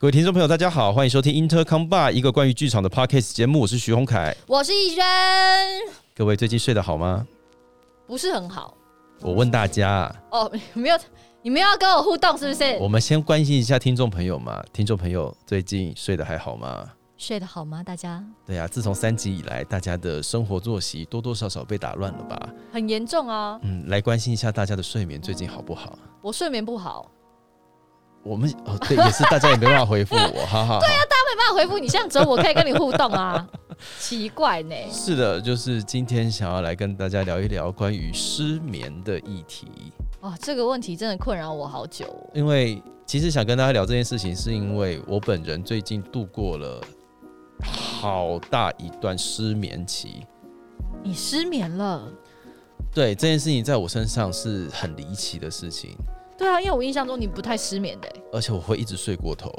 [0.00, 4.32] 各位听众朋友，大家好，欢迎收听 Intercom Bar 一个关于剧场的 podcast 节目，我是徐宏凯。
[4.46, 5.04] 我是逸轩，
[6.14, 7.26] 各位最近睡得好吗？
[8.06, 8.76] 不是很好
[9.22, 10.48] 我问大家，哦。
[10.72, 10.96] 没有，
[11.42, 12.78] 你们要跟我互动是不是？
[12.78, 14.62] 我们先关心一下听众朋友嘛。
[14.72, 16.88] 听众朋友最近睡得还好吗？
[17.16, 17.82] 睡得好吗？
[17.82, 22.48] 大家对啊、自从三级以来，大家的生活作息多多少少被打乱了吧？
[22.72, 25.98] 很严重啊，嗯，来关心一下大家的睡眠最近好不好？
[26.22, 27.10] 我睡眠不好，
[28.28, 30.78] 我们哦，对，也是大家也没办法回复我，哈哈。
[30.78, 33.48] 对呀、他没办法回复你，这样只有我可以跟你互动啊，
[33.98, 34.74] 奇怪呢。
[34.92, 39.66] 是的，就是今天想要来跟大家聊一聊关于失眠的议题。
[40.20, 42.30] 哦，这个问题真的困扰我好久、哦。
[42.34, 46.82] 因为其实想跟大家聊这件事情，是因为我本人最近度过了
[47.62, 50.26] 好大一段失眠期。
[51.02, 52.06] 你失眠了？
[52.92, 55.96] 对这件事情，在我身上是很离奇的事情，
[56.38, 58.22] 对啊，因为我印象中你不太失眠的欸。
[58.32, 59.52] 而且我会一直睡过头。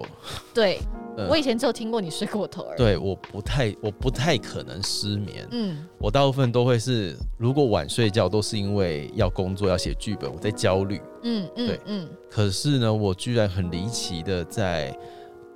[0.54, 0.80] 对，
[1.18, 5.46] 呃我以前只有听过你睡过头而已。，对，我不太，我不太可能失眠。
[5.52, 11.02] 嗯，我大部分都会是，如果晚睡觉，都是因为要工作、要写剧本，我在焦虑。
[11.24, 14.98] 嗯嗯对嗯，可是呢，我居然很离奇的在，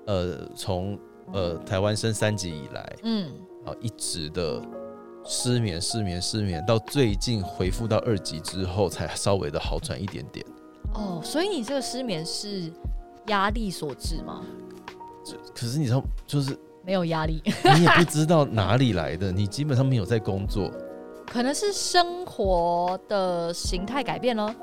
[0.08, 1.00] 呃，从
[1.32, 3.32] 呃台湾升三级以来，嗯，
[3.66, 4.62] 啊一直的
[5.24, 10.46] 失眠、失眠、失眠，到最近回复到二级之后，才稍微的好转一点点。
[10.94, 12.72] 哦，所以你这个失眠是
[13.28, 14.42] 压力所致吗？
[15.56, 17.42] 可是你知道，就是没有压力，
[17.76, 20.70] 你也不知道哪里来的，你基本上没有在工作，
[21.28, 24.54] 可能是生活的形态改变了。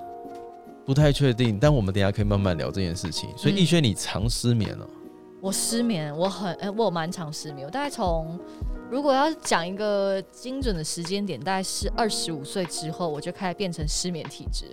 [0.84, 1.59] 不太确定。
[1.59, 3.31] 但我们等一下可以慢慢聊这件事情。
[3.37, 4.87] 所以嗯逸轩，你常失眠了、
[5.41, 7.67] 我失眠，我很哎、我蛮常失眠。
[7.67, 8.39] 我大概从
[8.91, 14.67] 如果要讲一个精准的时间点，大概是二十五岁之后，我就开始变成失眠体质。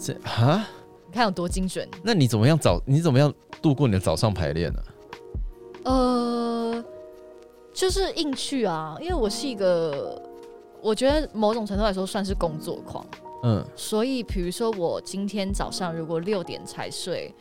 [0.00, 0.66] 这啊？
[1.06, 1.88] 你看有多精准？
[2.02, 2.80] 那你怎么样早？
[2.86, 3.32] 你怎么样
[3.62, 4.80] 度过你的早上排练呢、
[5.84, 6.84] 呃，
[7.72, 10.20] 就是硬去啊，因为我是一个，
[10.82, 13.06] 我觉得某种程度来说算是工作狂，
[13.42, 17.34] 嗯，所以比如说我今天早上如果六点才睡，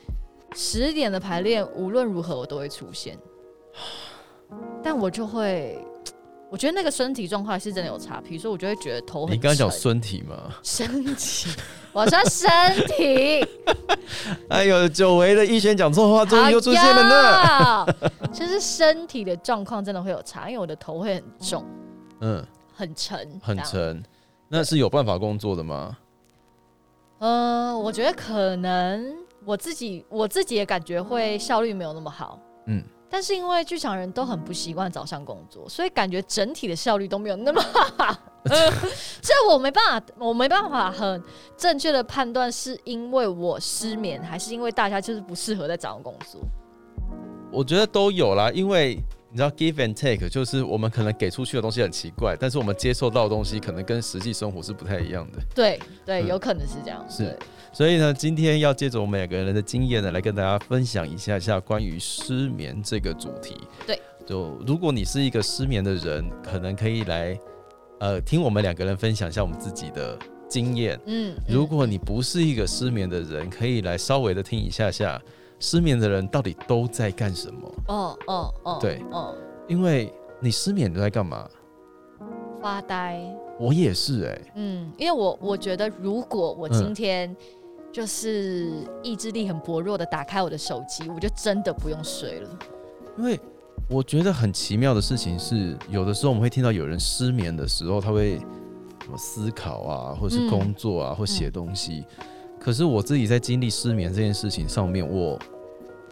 [0.55, 3.17] 十点的排练无论如何我都会出现，
[4.81, 5.86] 但我就会。
[6.49, 10.53] 我觉得那个身体状况是真的有差，比如说我就会觉得头很你刚刚讲身体吗？
[10.63, 11.49] 身体，
[11.91, 12.49] 我说身
[12.87, 13.45] 体，
[14.49, 17.85] 哎呦，久违的逸轩讲错话终于又出现了呢。
[17.85, 18.09] 呢。
[18.31, 21.65] 就是身体的状况真的会有差，因为我的头会很重、
[22.21, 23.57] 嗯，很沉、很。
[23.63, 24.03] 沉。
[24.47, 25.97] 那是有办法工作的吗？
[27.19, 37.61] 嗯、我觉得可能我自己我自己也感觉会效率没有那么好，嗯，但是因为剧场人都很不习惯早上工作，所以感觉整体的效率都没有那么
[37.97, 38.15] 好。
[38.49, 38.71] 呃
[39.21, 41.21] 这我没办法，我没办法很
[41.57, 46.39] 正确的判断是因为我失眠，还是因为大家就是不适合在早上工作。
[47.51, 48.97] 我觉得都有啦，因为
[49.29, 55.39] 你知道 give and take，就是我们可能给出去的东西很奇怪，但是我们接受到的东西可能跟实际生活是不太一样的。
[55.53, 57.05] 对对，嗯有可能是这样。
[57.09, 57.37] 是对
[57.73, 63.55] 所以呢，今天要借着我们两个人的经验呢，来跟大家分享一下下关于失眠这个主题。
[63.85, 67.37] 对，就如果你是一个失眠的人，可能可以来
[67.99, 70.17] 呃听我们两个人分享一下我们自己的
[70.49, 70.97] 经验。
[71.05, 75.21] 嗯，嗯如果你不是一个失眠的人，可以来稍微的听一下下
[75.59, 77.71] 失眠的人到底都在干什么。
[77.87, 79.35] 哦哦哦，对哦，
[79.67, 81.47] 因为你失眠都在干嘛？
[82.61, 83.21] 发呆。
[83.59, 87.35] 我也是哎、嗯，因为我我觉得，如果我嗯今天
[87.91, 92.49] 就是意志力很薄弱的打开我的手机，我就真的不用睡了。
[93.17, 93.39] 因为
[93.89, 98.37] 我觉得很奇妙的事情是，有的时候我们会听到有人失眠的时候，他会
[99.01, 102.05] 什么思考啊，或者是嗯工作啊，或写东西。
[102.67, 105.39] 可是我自己在经历失眠这件事情上面，我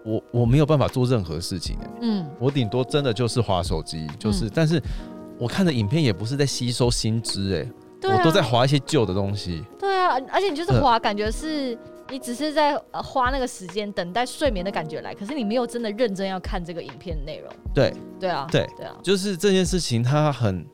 [0.05, 4.51] 我我没有办法做任何事情、欸，嗯，我顶多真的就是划手机，就是，嗯。
[4.55, 4.81] 但是
[5.37, 7.69] 我看的影片也不是在吸收新知、欸，
[7.99, 9.65] 对啊，我都在划一些旧的东西。
[9.77, 11.77] 对啊，而且你就是嗯滑，感觉是
[12.09, 17.51] 你只是在呃花那个时间等待睡眠的感觉来，可是你没有真的认真要看这个影片内容。
[17.73, 18.65] 对，对啊，对。
[18.77, 20.65] 对啊，就是这件事情它很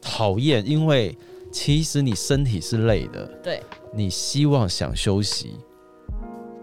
[0.00, 1.16] 讨厌，因为
[1.52, 3.62] 其实你身体是累的，对
[3.92, 5.56] 你希望想休息，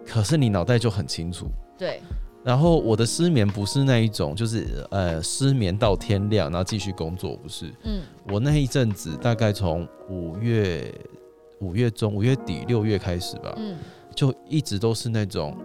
[0.05, 1.47] 可是你脑袋就很清楚。
[1.77, 2.01] 对，
[2.43, 7.71] 然后我的失眠不是那一种，就是呃失眠到天亮，然后继续工作，不是。
[7.83, 8.01] 嗯。
[8.31, 10.93] 我那一阵子大概从五月
[11.59, 13.77] 五月中、五月底、六月开始吧，嗯。
[14.15, 15.57] 就一直都是那种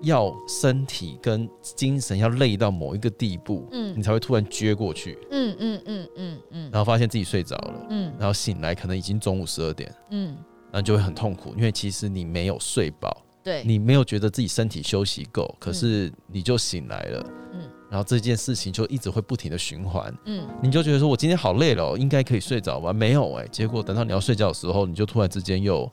[0.00, 6.70] 要身体跟精神要累到某一个地步，你嗯才会突然撅过去，嗯嗯嗯嗯嗯。
[6.72, 8.10] 然后发现自己睡着了，嗯。
[8.18, 10.34] 然后醒来可能已经中午十二点，嗯，
[10.72, 13.24] 然后就会很痛苦，因为其实你没有睡饱。
[13.42, 22.92] 对，你没有觉得自己身体休息够，可是你就醒来了，嗯然后这件事情就一直会不停的循环，嗯你就觉得说我今天好累了哦，应该可以睡着吧？
[22.92, 25.90] 没有哎、结果等到你要睡觉的时候，你就突然之间又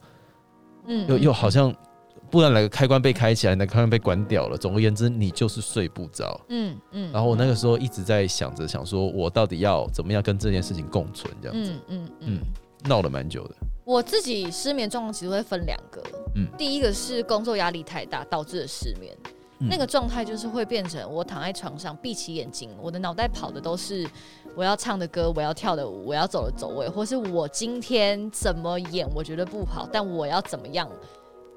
[0.87, 1.73] 嗯，又又好像
[2.29, 4.57] 不然哪个开关被开起来，哪个开关被关掉了。
[4.57, 6.39] 总而言之，你就是睡不着。
[6.49, 12.39] 嗯嗯，然后我那个时候一直在想着，想说我到底要怎么样跟这件事情共存，这样子嗯嗯嗯嗯，
[12.89, 13.55] 闹了蛮久的。
[13.87, 16.03] 我自己失眠状况其实会分两个，
[16.35, 19.15] 嗯第一个是工作压力太大导致的失眠，
[19.59, 24.05] 嗯那个状态就是会变成我躺在床上闭起眼睛，我的脑袋跑的都是
[24.57, 30.85] 我要唱的歌，我要跳的舞，我要走的走位，或是我今天怎么演我觉得不好，但我要怎么样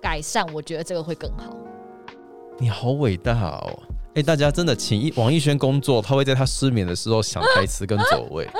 [0.00, 1.52] 改善，我觉得这个会更好。
[2.60, 3.76] 你好伟大哦！
[4.14, 8.48] 哎、大家真的请一王艺轩工作，他会在他失眠的时候想台词跟走位。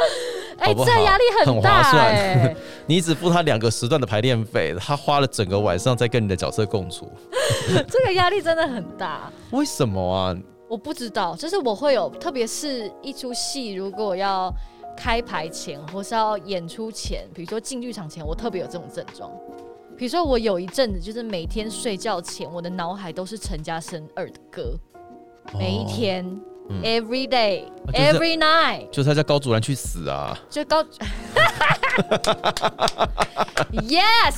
[0.60, 7.10] 哎、这压力很很大划算哎、你只付他两个时段的排练费，他花了整个晚上在跟你的角色共处。
[7.88, 9.32] 这个压力真的很大。
[9.50, 10.36] 为什么啊？
[10.68, 14.54] 我不知道，就是我会有，特别是一出戏，如果要
[14.96, 19.30] 开排前或是要演出前，比如说进剧场前，我特别有这种症状。
[19.96, 24.74] 比如说我有一阵子，就是每天睡觉前，我的脑海都是陈嘉生二的歌，
[25.58, 30.38] 每一哦天、嗯 e v e r y day、every night，就是他叫高祖兰去死啊！
[30.48, 30.84] 就高
[33.88, 34.34] yes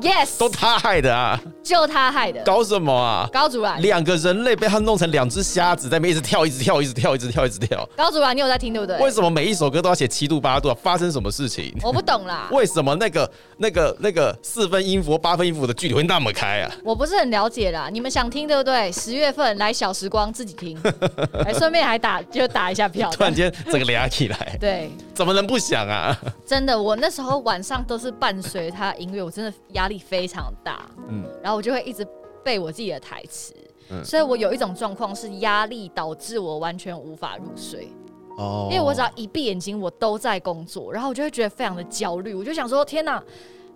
[0.00, 1.38] yes，都他害的啊！
[1.62, 3.28] 就他害的，搞什么啊？
[3.32, 7.88] 高主任，两个人类被他弄成两只瞎子，在那边一直跳，一直跳，一直跳，一直跳，一直跳。
[7.96, 8.98] 高主任，你有在听对不对？
[8.98, 10.76] 为什么每一首歌都要写七度八度啊？
[10.82, 11.76] 发生什么事情？
[11.82, 16.72] 我不懂啦，为什么那个、那个、那个四分音符、八分音符的距离会那么开啊？
[16.84, 18.90] 我不是很了解啦，你们想听对不对？
[18.90, 20.78] 十月份来小时光自己听，
[21.44, 23.10] 还，顺便还打就打一下票。
[23.10, 24.90] 突然间整个俩起来，对，
[25.20, 26.16] 怎么能不想啊？
[26.46, 32.06] 真的，我那时候晚上都是伴随他音乐，我真的压力非常大，嗯然后我就会一直
[32.42, 33.52] 背我自己的台词，
[33.90, 37.92] 嗯所以我有一种状况是压力导致我完全无法入睡，
[38.38, 43.22] 哦因为我只要一闭眼睛，我都在工作，然后我就会觉得非常的焦虑，我就想说，天哪！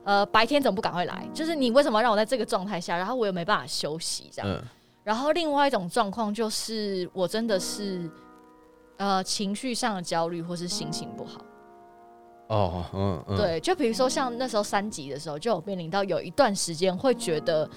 [0.04, 1.28] 呃，白天怎么不赶快来？
[1.34, 4.50] 就是你为什么要让我在这个状态下，然后我又没办法休息这样？
[4.50, 4.62] 嗯
[5.04, 8.10] 然后另外一种状况就是，我真的是
[8.96, 11.40] 呃情绪上的焦虑，或是心情不好。
[12.48, 17.68] 哦嗯嗯，对，就比如说像那时候三级的时候，就有面临到有一段时间会觉得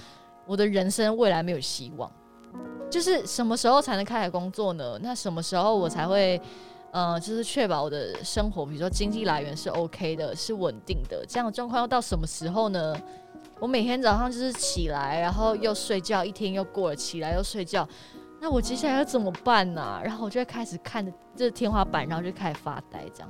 [0.46, 2.12] 我的人生未来没有希望，
[2.92, 5.00] 就是什么时候才能开始工作呢？
[5.02, 6.40] 那什么时候我才会
[6.92, 12.96] 呃，就是确保我的生活，比如说经济来源是 OK 的，是稳定的，这样的状况要到什么时候呢？
[13.60, 17.88] 我每天早上就是起来，然后又睡觉，一天又过了，起来又睡觉。
[18.40, 23.30] 那我接下来要怎么办呢、然后我就开始看着这天花板，然后就开始发呆，这样。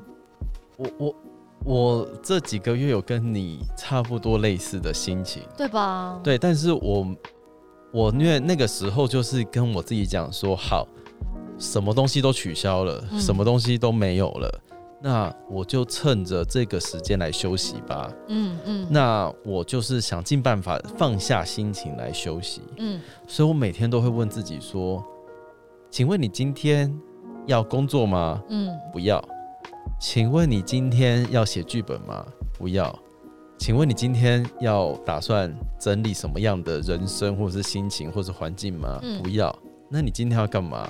[0.77, 1.15] 我我
[1.63, 6.19] 我这几个月有跟你差不多类似的心情，对吧？
[6.23, 7.07] 对，但是我
[7.91, 10.87] 我因为那个时候就是跟我自己讲说，好，
[11.57, 14.61] 什么东西都取消了，嗯什么东西都没有了，
[15.01, 18.11] 那我就趁着这个时间来休息吧。
[18.27, 25.03] 嗯嗯，那我就是想尽办法放下心情来休息，嗯所以我每天都会问自己说，
[25.91, 26.91] 请问你今天
[27.45, 28.41] 要工作吗？
[28.49, 29.23] 嗯不要。
[29.99, 32.25] 请问你今天要写剧本吗？
[32.57, 32.93] 不要。
[33.57, 38.99] 请问你今天要打算整理什么样的人生，或者是心情，或者是环境吗？
[39.01, 39.55] 嗯不要。
[39.89, 40.87] 那你今天要干嘛？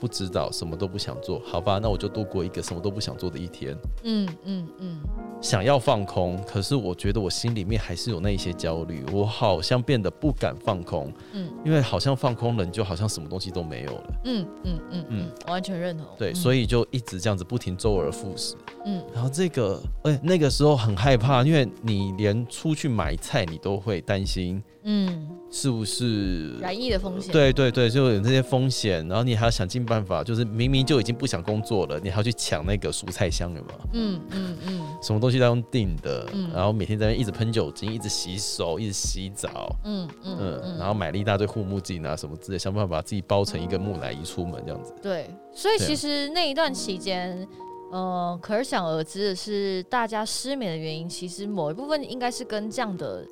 [0.00, 1.40] 不知道，什么都不想做。
[1.44, 3.76] 好吧，那我就度过一个什么都不想做的一天。
[4.04, 5.00] 嗯嗯嗯，
[5.42, 14.14] 想要放空，可是我觉得我心里面还是有那一些焦虑，我好像变得不敢放空，嗯因为好像放空了，你就好像什么东西都没有了。
[14.24, 16.06] 嗯嗯嗯嗯，完全认同。
[16.18, 18.54] 对，嗯所以就一直这样子不停周而复始。
[18.86, 26.56] 嗯然后这个，哎、那个时候很害怕，因为你连出去买菜你都会担心嗯，是不是。
[26.58, 33.80] 染疫的风险。，对对对，就有这些风险，然后你还要想尽办法，就是明明就已经不想工作了，你还要去抢那个蔬菜箱，有没有？
[33.92, 44.94] 嗯嗯嗯什么东西都要用订的，嗯然后每天在那一直喷酒精，一直洗手，一直洗澡，嗯嗯嗯，嗯，然后买了一大堆护目镜啊什么之类，想办法把自己包成一个木乃伊出门这样子。
[45.02, 47.46] 对，所以其实那一段期间。
[47.92, 53.26] 呃，可想而知的是，大家失眠的原因，其实某一部分应该是跟这样的，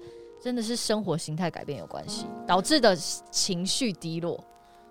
[0.48, 4.42] 真的是生活形态改变有关系，导致的情绪低落。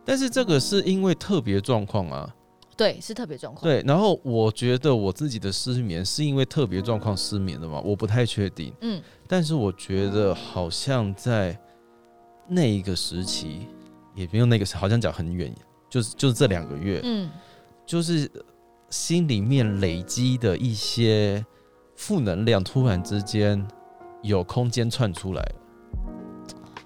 [0.05, 2.31] 但是这个是因为特别状况啊，
[2.77, 3.63] 对，是特别状况。
[3.63, 3.83] 对。
[3.83, 8.71] 然后我觉得我自己的失眠是因为特别状况失眠的嘛，我不太确定。
[8.81, 11.59] 嗯但是我觉得好像在
[12.47, 13.65] 那一个时期，
[14.13, 15.51] 也没有那个时，好像讲很远，
[15.89, 17.27] 就是就是这两个月，嗯
[17.83, 18.29] 就是
[18.91, 21.43] 心里面累积的一些
[21.95, 23.67] 负能量，突然之间
[24.27, 25.55] 有空间窜出来了。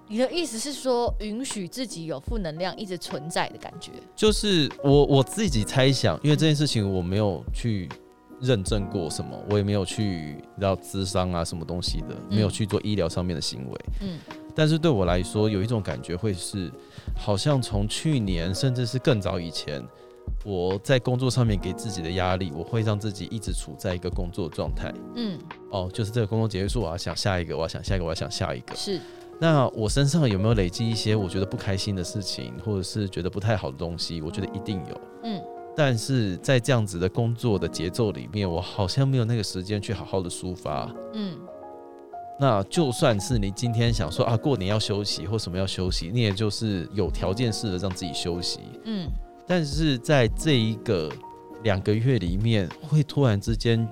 [0.07, 3.91] 你的意思是说，允许自己有负能量一直存在的感觉？
[4.15, 7.87] 就是我我自己猜想，因为这件事情我没有去
[8.41, 13.79] 认证过什么，我也没有去你知道咨商啊什么东西的，嗯没有去做医疗上面的行为。
[14.01, 14.19] 嗯
[14.53, 16.69] 但是对我来说，有一种感觉会是，
[17.15, 19.81] 好像从去年甚至是更早以前，
[20.43, 24.91] 我在工作上面给自己的压力，我会让自己一直处在一个工作状态。
[25.15, 25.37] 嗯，
[25.69, 28.75] 哦，就是这个工作结束，我要想下一个，我要想下一个，我要想下一个。
[28.75, 28.99] 是，
[29.39, 34.21] 那我身上有没有累积一些我觉得不开心的事情，或者是觉得不太好的东西？
[34.21, 35.01] 我觉得一定有。
[35.23, 35.41] 嗯
[35.73, 40.93] 但是在这样子的工作的节奏里面，我好像没有那个时间去好好的抒发。
[41.13, 41.37] 嗯
[42.39, 48.59] 那就算是你今天想说啊，过年要休息或什么要休息，你也就是有条件式的让自己休息。
[48.83, 49.07] 嗯
[49.51, 51.11] 但是在这一个
[51.63, 53.85] 两个月里面，会突然之间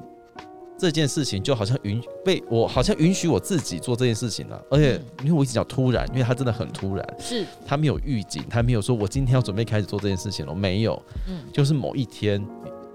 [0.78, 10.98] 这件事情就好像允被我好像允许我自己做这件事情了，而且因为我一直讲突然，因为它真的很突然，是，他没有预警，他没有说我今天要准备开始做这件事情了，没有，
[11.28, 12.42] 嗯，就是某一天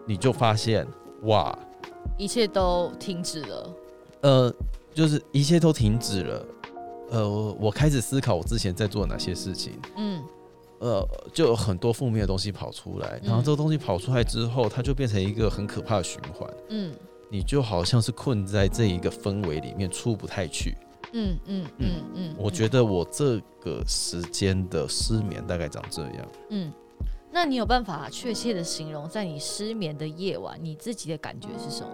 [0.07, 0.87] 你你就发现
[1.25, 1.55] 哇，
[2.17, 3.75] 一切都停止了。
[4.23, 4.55] 呃，
[4.95, 6.47] 就是一切都停止了。
[7.11, 7.29] 呃，
[7.61, 10.23] 我开始思考我之前在做哪些事情，嗯
[10.81, 16.95] 呃，就有很多负面的东西跑出来，然后这个东西跑出来之后，它就变成一个很可怕的循环，嗯。
[17.31, 20.77] 你就好像是困在这一个氛围里面出不太去。
[21.15, 26.29] 嗯嗯嗯嗯，我觉得我这个时间的失眠大概长这样。
[26.51, 26.73] 嗯，
[27.33, 31.91] 那你有办法确切的形容在你失眠的夜晚，你自己的感觉是什么？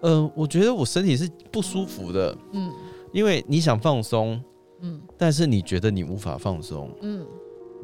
[0.00, 2.72] 呃，我觉得我身体是不舒服的，嗯。
[3.12, 4.42] 因为你想放松，
[4.80, 5.00] 嗯。
[5.16, 7.24] 但是你觉得你无法放松，嗯，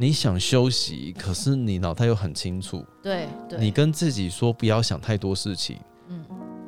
[0.00, 5.76] 你想休息，可是你脑袋又很清楚，对对，你跟自己说不要想太多事情，
[6.09, 6.25] 嗯。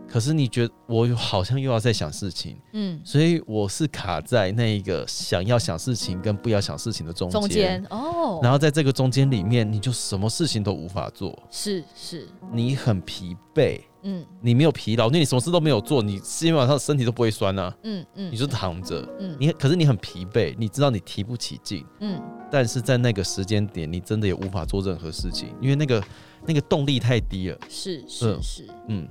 [0.07, 3.01] 可是你觉得我好像又要在想事情，嗯。
[3.03, 14.25] 所以我是卡在那一个想要想事情跟不要想事情的中间，中间哦，然后在这个中间里面，你就什么事情都无法做，是是，你很疲惫，嗯。
[14.41, 19.37] 你没有疲劳，因为你什么事都没有做，你基本上身体都不会酸啊，嗯嗯，你就躺着，嗯。
[19.39, 22.21] 你可是你很疲惫，你知道你提不起劲，嗯。
[22.51, 26.03] 但是在那个时间点，你真的也无法做任何事情，因为那个
[26.47, 27.59] 那个动力太低了。
[27.69, 28.43] 是是嗯。
[28.43, 28.69] 是。
[28.89, 29.09] 嗯，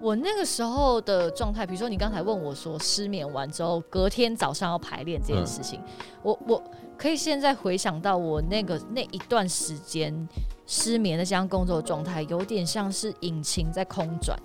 [0.00, 5.78] 我那个时候的状态，比如说你刚才问我说失眠完之后，隔天早上要排练这件事情，
[6.22, 6.62] 我我
[6.96, 10.28] 可以现在回想到我那个那一段时间
[10.70, 14.38] 失眠的这样工作的状态，有点像是引擎在空转，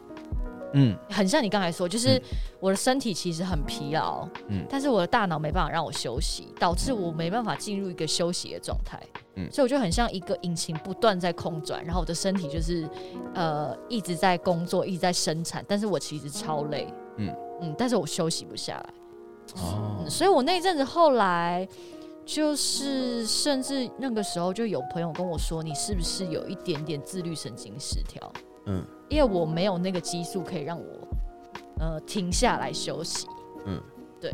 [0.74, 0.98] 嗯。
[1.08, 2.22] 很像你刚才说，就是嗯。
[2.60, 4.66] 我的身体其实很疲劳，嗯。
[4.68, 9.00] 但是我的大脑没办法让我休息，导致我没办法进入一个休息的状态。
[9.36, 9.48] 嗯。
[9.52, 12.90] 所以我就很像一个引擎不断在空转，然后我的身体就是
[13.36, 17.28] 呃一直在工作，一直在生产，但是我其实超累，嗯。
[17.28, 18.94] 嗯嗯，但是我休息不下来，
[19.62, 20.00] 哦。
[20.00, 21.66] 嗯，所以我那一阵子后来
[22.26, 28.34] 就是甚至那个时候就有朋友跟我说，你是不是有一点点自律神经失调？
[28.66, 30.86] 嗯因为我没有那个激素可以让我
[31.80, 33.28] 呃停下来休息，
[33.68, 33.80] 嗯，
[34.20, 34.34] 对，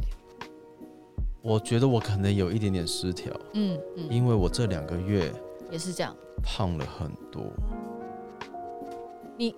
[1.41, 5.29] 我觉得我可能有一点点失调，嗯嗯，因为我这两个月
[5.69, 6.15] 也是这样。
[6.41, 7.43] 胖了很多。
[9.38, 9.53] 你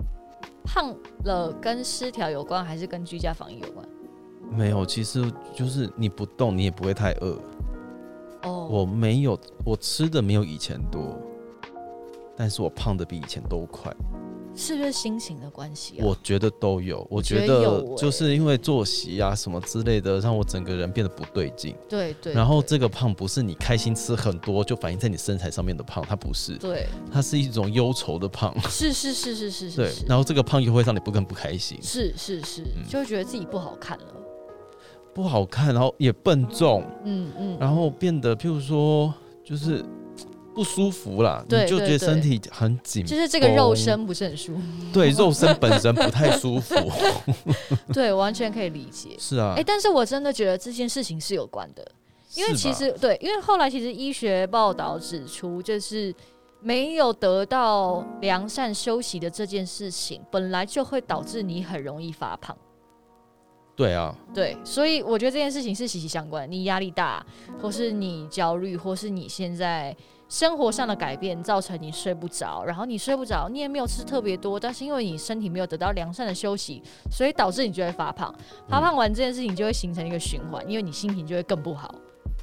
[0.63, 3.87] 胖了跟失调有关，还是跟居家防疫有关？
[4.49, 7.37] 没有，其实就是你不动，你也不会太饿。
[8.43, 11.17] 哦，我没有，我吃的没有以前多，
[12.37, 13.93] 但是我胖的比以前都快。
[14.55, 16.05] 是不是心情的关系啊？
[16.05, 21.75] 我觉得都有，我觉觉得就是因为作息啊什么之类的，让我整个人变得不对劲。
[21.89, 28.55] 对对，然后这个胖不是你开心吃很多就反映在你身材上面的胖，它不是，对它是一种忧愁的胖。
[28.69, 34.05] 是是是是是是对，然后这个胖又会让你不更不开心，是是是，嗯就会觉得自己不好看了。
[35.13, 39.83] 不好看，然后也笨重，嗯嗯，然后变得譬如说就是
[40.53, 44.61] 不舒服啦，对你就觉得身体很紧，就是这个肉身不是很舒服，
[44.93, 46.75] 对肉身本身不太舒服。
[47.91, 49.15] 对，完全可以理解。
[49.17, 49.55] 是啊。
[49.57, 51.83] 哎、，但是我真的觉得这件事情是有关的，
[52.35, 56.13] 因为其实对，因为后来其实医学报道指出，就是
[56.61, 62.55] 没有得到良善休息的这件事情，本来就会导致你很容易发胖。
[63.75, 66.49] 对啊，对， 所以我觉得这件事情是息息相关。
[66.49, 67.25] 你压力大，
[67.61, 69.95] 或是你焦虑，或是你现在
[70.29, 78.33] 生活上的改变造成你睡不着，然后你睡不着，你也没有吃特别多，但是因为你身体没有得到良善的休息，所以导致你就会发胖。
[78.67, 81.93] 发胖完这件事情就会形成一个循环，因为你心情就会更不好，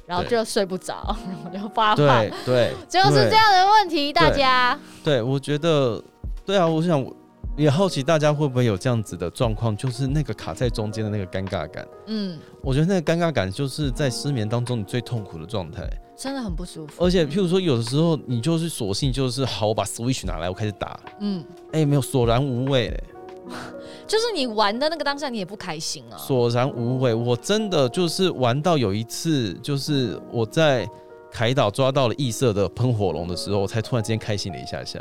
[0.05, 1.15] 然后就睡不着，
[1.51, 3.35] 然后就发胖对，对，就是这。
[3.35, 4.13] 样的问题。
[4.13, 6.01] 大家，对，我觉得，
[6.45, 7.13] 对啊，我想我
[7.57, 11.87] 也好奇大家会不会有这样子的状况，就是那个卡在中间的那个尴尬感。
[12.07, 15.87] 嗯，我觉得那个尴尬感就是在失眠当中你最痛苦的状态。
[16.15, 17.03] 真的很不舒服。
[17.03, 23.03] 而且，譬如说，有的时候你就是索性就是好，我把 Switch 拿来，我开始打，嗯，哎、没有索然无味嘞，
[24.07, 26.17] 就是你玩的那个当下，你也不开心啊。
[26.17, 27.13] 索然无味。
[27.13, 30.87] 我真的就是玩到有一次，就是我在
[31.31, 34.99] 凯岛抓到了异色的喷火龙的时候，我才突然之间开心了一下下。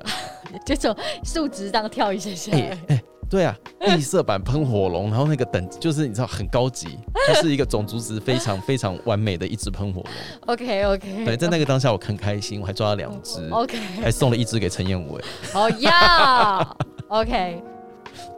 [0.65, 0.95] 这种
[1.25, 3.57] 数值当跳一下下哎、哎、对啊，
[3.97, 10.55] 异色版喷火龙，然后那个等就是你知道很高级，就是一个种族值非常非常完美的一只喷火龙。
[10.55, 15.23] OK OK，对，在那个当下我很开心，我还抓了两只， OK，还送了一只给陈彦伟。
[15.55, 16.77] 哦呀
[17.09, 17.63] ，OK，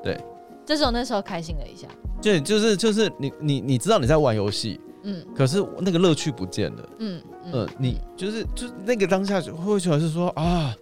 [0.03, 0.19] 对，
[0.65, 1.87] 这是我那时候开心了一下。
[2.21, 6.89] 就就是就是你你你知道你在玩游戏，嗯可是那个乐趣不见了。
[6.99, 10.75] 嗯嗯，你就是就那个当下就会觉得是说啊，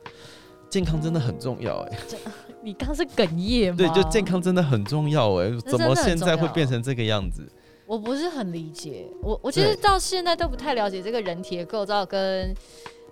[0.69, 1.99] 健康真的很重要哎、
[2.63, 3.77] 你刚是哽咽吗？
[3.77, 4.25] 对，就健。
[4.25, 7.47] 康真的很重要哎、这怎么现在会变成这个样子？
[7.87, 12.55] 我不是很理解，我我其实到现在都不太了解这个人体的构造跟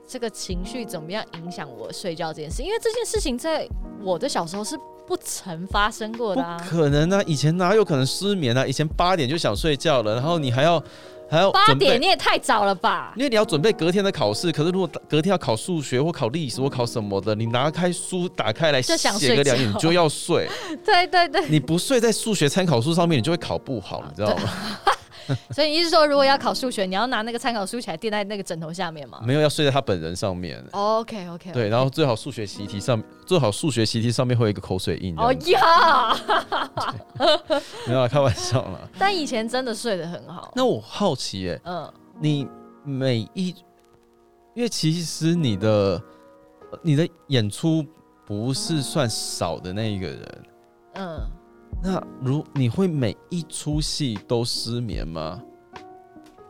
[0.06, 3.66] 这个情绪怎么样影响我睡觉这件事，因为这件事情在
[4.00, 6.62] 我的小时候是不曾发生过的啊。
[6.68, 7.22] 可能啊！
[7.26, 8.66] 以前哪有可能失眠啊？
[8.66, 10.82] 以前八点就想睡觉了，然后你还要
[11.30, 13.14] 还要八点你也太早了吧？
[13.16, 20.46] 因为你要准备隔天的考试，可是如果隔天要考数学或考历史或考什么的，你拿开书打开来写个两睡觉眼，你就要睡。
[20.84, 24.42] 对对对，你不睡在数学参考书上面，你就会考不好，你知道吗？
[25.50, 30.64] 所以你是说，如果要考数学，你要拿那个参考书起来垫在那个枕头下面吗没有要睡在他本人上面。
[30.73, 35.32] ？OK OK，对，然后最好数学习题上，最好数学习题上面会有一个口水印这哦。
[35.47, 36.16] 呀，
[37.87, 38.78] 没有啦，开玩笑啦。
[38.99, 40.52] 但以前真的睡得很好。
[40.54, 42.47] 那我好奇耶、嗯，你
[42.85, 43.54] 每一，
[44.54, 46.02] 因为其实你的
[46.82, 47.85] 你的演出
[48.25, 50.44] 不是算少的那一个人，
[50.94, 51.20] 嗯，
[51.82, 55.42] 那如你会每一出戏都失眠吗？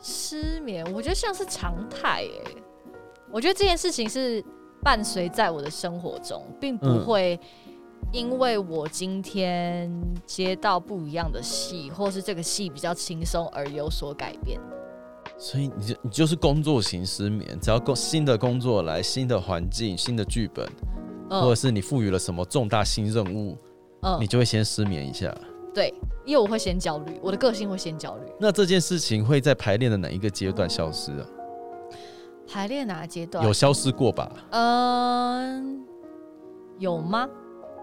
[0.01, 2.43] 失眠，我觉得像是常态耶。
[3.31, 4.43] 我觉得这件事情是
[4.83, 7.39] 伴随在我的生活中，并不嗯会
[8.13, 9.93] 因为我今天
[10.25, 14.59] 接到不一样的戏，或是这个戏比较轻松而有所改变。
[15.37, 20.67] 所以你就你就是工作型失眠，只要工新的工作来，新的环境、新的剧本，
[21.29, 23.59] 或者嗯是你赋予了什么重大新任务，
[24.03, 25.35] 嗯你，就会先失眠一下。
[25.75, 25.93] 对，
[26.25, 28.33] 因为我会先焦虑，我的个性会先焦虑。
[28.41, 31.27] 那这件事情会在排练的哪一个阶段消失啊？
[32.51, 33.45] 排练哪个阶段？
[33.45, 34.31] 有消失过吧？
[34.51, 35.85] 嗯，
[36.79, 37.29] 有吗？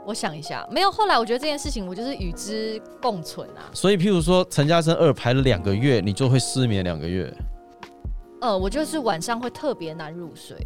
[0.05, 0.91] 我想一下，没有。
[0.91, 3.69] 后来我觉得这件事情，我就是与之共存啊。
[3.73, 7.31] 所以，譬如说《陈嘉生二》排了两个月，你就会失眠两个月。
[8.41, 10.57] 呃，我就是晚上会特别难入睡。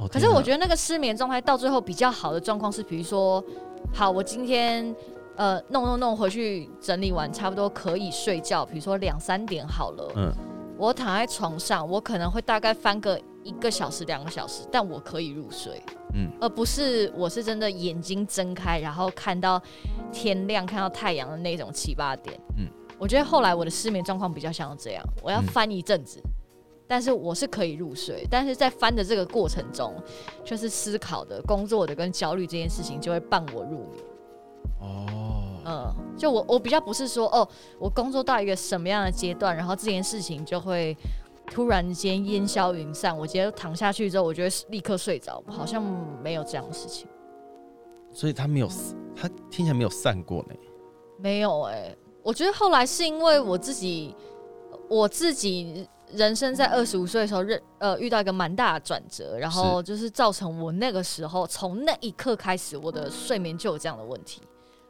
[0.00, 3.44] 哦，可是我觉得，那个失眠状态到最后比较好的状况是，比如说，
[3.92, 4.94] 好，我今天
[5.36, 10.32] 呃弄弄弄回去整理完，差不多可以睡觉，比如说两三点好了，嗯，
[10.78, 15.82] 我躺在床上，我可能会大概翻个一个小时、两个小时，但我可以入睡，
[16.14, 19.60] 嗯，而不是我是真的眼睛睁开，然后看到
[20.10, 25.46] 天亮、看到太阳的那种七八点，嗯嗯，我觉得后来我的失眠状况比较像这样，我要嗯。
[25.48, 26.22] 翻一阵子。
[26.90, 29.94] 但是我是可以入睡，但是在翻的这个过程中，
[30.42, 34.04] 就是思考的、工作的跟焦虑这件事情就会伴我入眠。
[34.80, 37.48] 哦，嗯，就我我比较不是说哦，
[37.78, 40.96] 我工作到一个什么样的阶段，然后这件事情就会
[41.46, 45.80] 突然间烟消云散，我直接躺下去之后，我就会立刻睡着，好像
[46.20, 47.06] 没有这样的事情，
[48.12, 48.68] 所以他没有，
[49.14, 50.54] 他听起来没有散过呢。
[51.18, 54.16] 没有哎、我觉得后来是因为我自己，
[54.88, 64.42] 我自己人生在二十五岁的时候认呃遇到一个蛮大的转折，然后就是造成我那个时候从那一刻开始，我的睡眠就有这样的问题。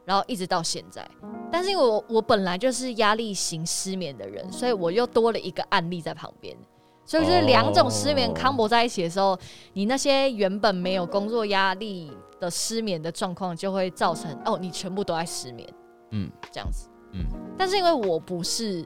[0.07, 1.09] 然后一直到现在，
[1.53, 6.57] 但是因为我我本来就是压力型失眠的人，所以我又多了一个案例在旁边，
[7.05, 9.39] 所以就是两种失眠哦 combo 在一起的时候，
[9.75, 15.69] 你那些原本没有工作压力的失眠的状况，就会造成哦，你全部都在失眠，
[16.11, 16.89] 嗯这样子。
[17.13, 17.25] 嗯，
[17.57, 18.85] 但是因为我不是，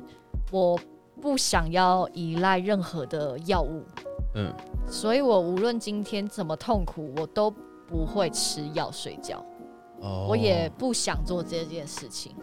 [0.51, 0.79] 我
[1.20, 3.83] 不想要依赖任何的药物，
[4.35, 4.53] 嗯，
[4.87, 7.50] 所以我无论今天怎么痛苦，我都
[7.87, 9.44] 不会吃药睡觉。
[10.00, 12.35] 哦我也不想做这件事情，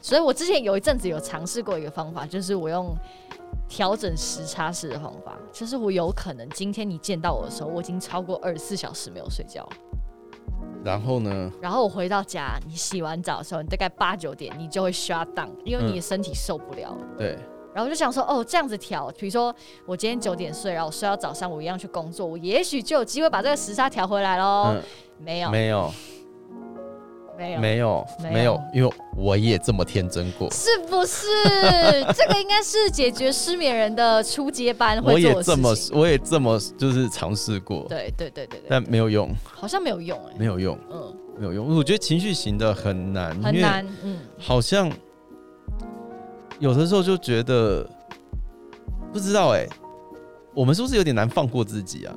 [0.00, 2.96] 所以我之前有一阵子有尝试过一个方法，就是我用
[3.68, 9.68] 调整时差式的方法，就是我有可能今天你见到我的时候，我已经超过二十四小时没有睡觉，
[10.82, 11.52] 然后呢？
[11.60, 17.06] 然后我回到家，你洗完澡的时候，你大概八九点，你就会 shut down，因为你的身体受不了了。
[17.16, 17.38] 对，
[17.74, 19.54] 然后我就想说，哦，这样子调，比如说
[19.86, 24.74] 我今天九点睡，然后我睡到早上，我一样去工作，我也许就有机会把这个时差调回来喽。
[24.74, 24.82] 嗯，
[25.18, 25.92] 没有，没有，
[27.36, 31.26] 没有，没有，没有因为我也这么天真过，是不是？
[32.14, 35.74] 这个应该是解决失眠人的初阶班我会做的也这么。
[35.92, 41.76] 我也这么就是尝试过，对对对对对，但没有用，好像没有用哎、没有用，嗯，没有用。
[41.76, 44.90] 我觉得情绪型的很难，很难，嗯，好像
[46.58, 47.88] 有的时候就觉得
[49.12, 49.66] 不知道哎、
[50.54, 52.14] 我们是不是有点难放过自己啊？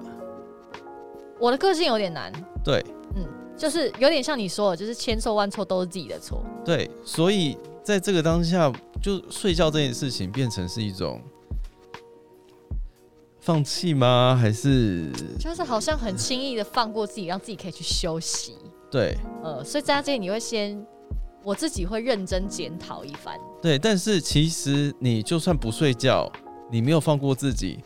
[1.39, 2.31] 我的个性有点难，
[2.63, 2.83] 对
[3.15, 3.25] 嗯
[3.57, 6.43] 就是有点像你说的，就是千错万错都是自己的错。
[6.65, 11.21] 对，所以在这个当下，就睡觉这件事情变成是一种
[13.39, 14.37] 放弃吗？
[14.39, 18.57] 还是就是好像很轻易的放过自己，让自己可以去休息。
[18.89, 20.83] 对呃，所以在这里你会先，
[21.43, 23.39] 我自己会认真检讨一番。
[23.61, 23.77] 对？
[23.79, 26.31] 但是其实你就算不睡觉，
[26.71, 27.79] 你没有放过自己，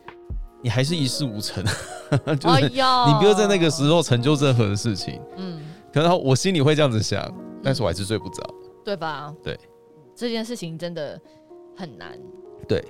[0.62, 1.64] 你还是一事无成，
[2.40, 5.22] 就是呀你不要在那个时候成就任何的事情。
[5.38, 5.62] 嗯，
[5.94, 7.32] 可能我心里会这样子想，
[7.64, 8.44] 但是我还是睡不着。
[8.84, 9.34] 对吧？
[9.44, 9.60] 对，
[10.16, 11.20] 这件事情真的
[11.76, 12.20] 很难。
[12.68, 12.84] 对，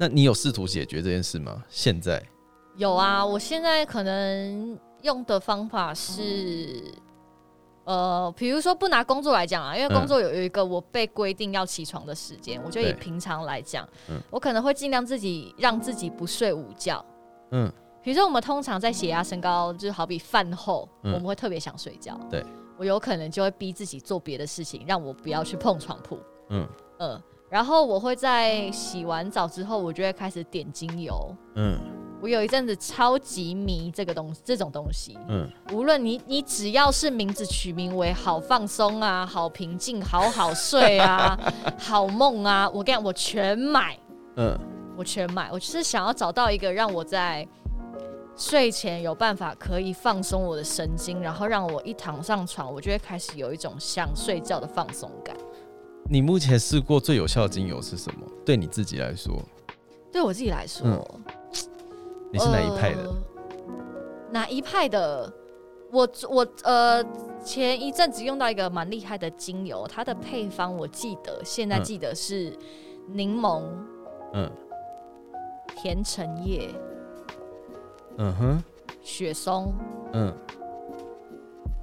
[0.00, 1.62] 那你有试图解决这件事吗？
[1.68, 2.22] 现在？
[2.76, 6.82] 有啊，我现在可能用的方法是，
[7.88, 14.20] 呃，比如说不拿工作来讲啊，因为工作有有一个我被规定要起床的时间，我觉得以平常来讲，嗯。
[14.28, 17.02] 我可能会尽量自己让自己不睡午觉。
[17.50, 17.72] 嗯，
[18.02, 21.14] 比如说我们通常在血压升高，就是好比饭后，嗯。
[21.14, 22.20] 我们会特别想睡觉。
[22.30, 22.44] 对，
[22.76, 26.18] 我有可能就会逼自己做别的事情，让我不要去碰床铺。
[26.50, 26.68] 嗯。
[26.98, 31.34] 嗯，然后我会在洗完澡之后，我就会开始点精油。
[31.54, 31.78] 嗯
[32.20, 41.38] 我有一阵子超级迷这个东这种东西，嗯无论你你只要是名字取名为好放松啊、好平静、好好睡啊、
[41.78, 43.96] 好梦啊，我跟你讲，我全买，
[44.34, 44.58] 嗯
[44.96, 45.48] 我全买。
[45.52, 47.46] 我就是想要找到一个让我在
[48.34, 55.36] 睡前有办法可以放松我的神经，然后让我一躺上床，我就会开始有一种想睡觉的放松感。
[56.10, 58.26] 你目前试过最有效的精油是什么？
[58.44, 59.42] 对你自己来说，
[60.10, 61.04] 对我自己来说，嗯
[62.32, 63.02] 你是哪一派的？
[63.02, 63.16] 呃
[64.30, 65.32] 哪一派的？
[65.90, 67.02] 我我呃
[67.42, 72.54] 前一阵子用到一个蛮厉害的精油，它的配方我记得，现在嗯记得是
[73.06, 73.62] 柠檬、
[74.34, 74.50] 嗯
[75.74, 76.68] 甜橙叶、
[78.18, 78.62] 嗯哼
[79.00, 79.72] 雪松
[80.12, 80.34] 嗯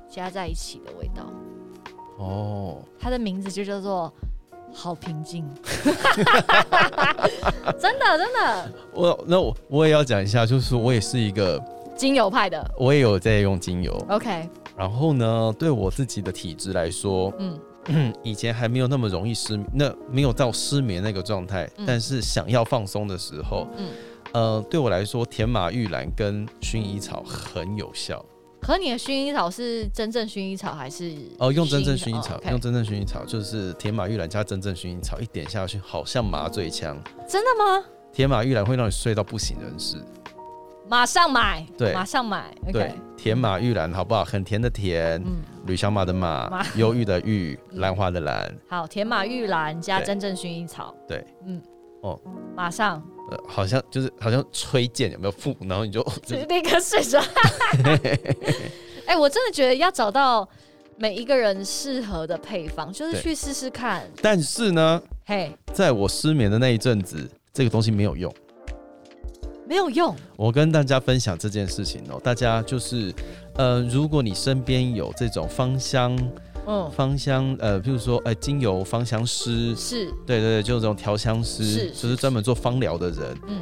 [0.07, 1.25] 加在一起的味道。
[2.17, 4.11] 哦，它的名字就叫做
[4.73, 5.45] “好平静”，
[7.79, 8.71] 真的真的。
[8.93, 11.61] 我那我我也要讲一下，就是我也是一个，
[11.95, 12.71] 精油派的。
[12.77, 17.59] 我也有在用精油，OK，然后呢，对我自己的体质来说，嗯。
[18.23, 21.85] 以前还没有那么容易失眠，那没有到失眠那个状态，嗯。
[21.85, 23.89] 但是想要放松的时候，嗯。
[24.33, 28.25] 呃，对我来说，甜马玉兰跟薰衣草很有效。
[28.65, 31.15] 可你的薰衣草是真正薰衣草还是？
[31.37, 36.97] 哦，用真正薰衣草，用真正薰衣草，就是甜马玉兰加真正薰衣草，一点下去，好像麻醉枪。
[37.27, 37.85] 真的吗？
[38.11, 40.03] 甜马玉兰会让你睡到不省人事。
[40.87, 42.51] 马上买，对马上买。
[42.71, 44.23] 对甜马玉兰好不好？
[44.25, 48.51] 很甜的甜，嗯，吕小马的马马，忧郁的郁， 嗯兰花的兰。
[48.67, 50.95] 好，甜马玉兰加真正薰衣草。
[51.07, 51.61] 对，嗯，
[52.01, 52.19] 哦，
[52.55, 55.55] 马上呃，好像就是好像吹剑有没有负？
[55.61, 57.23] 然后你就 就就立刻睡着。
[59.07, 60.47] 哎、我真的觉得要找到
[60.97, 64.03] 每一个人适合的配方，就是去试试看。
[64.21, 68.33] 但是呢，嘿，在我失眠的那一阵子，这个东西没有用。
[69.67, 70.15] 没有用。
[70.35, 73.11] 我跟大家分享这件事情哦，大家就是，
[73.55, 76.15] 呃，如果你身边有这种芳香、
[76.67, 83.61] 嗯，芳香，呃，譬如说，呃，精油芳香师，是，对对对，就是这种调香师，是就是专门做芳疗的人，嗯。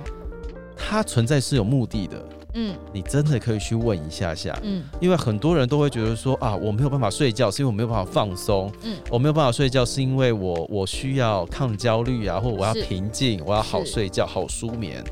[0.75, 2.75] 他存在是有目的的，嗯。
[2.91, 4.57] 你真的可以去问一下下。
[4.63, 4.83] 嗯。
[4.99, 8.71] 因为很多人都会觉得说啊，我没有办法睡觉，是因为我没有办法放松。
[8.83, 8.97] 嗯。
[9.09, 15.03] 我没有办法睡觉，是因为我我需要抗焦虑啊，或我要平静，我要好睡觉、好舒眠。